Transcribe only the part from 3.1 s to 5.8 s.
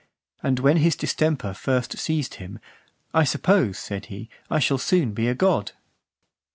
"I suppose," said he, "I shall soon be a god."